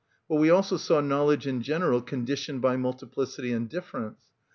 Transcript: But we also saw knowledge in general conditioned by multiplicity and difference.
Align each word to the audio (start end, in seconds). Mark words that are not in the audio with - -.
But 0.27 0.37
we 0.37 0.49
also 0.49 0.77
saw 0.77 0.99
knowledge 0.99 1.45
in 1.45 1.61
general 1.61 2.01
conditioned 2.01 2.59
by 2.59 2.75
multiplicity 2.75 3.53
and 3.53 3.69
difference. 3.69 4.17